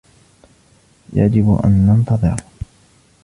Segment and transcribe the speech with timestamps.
[1.13, 2.35] يجب أن ننتظر.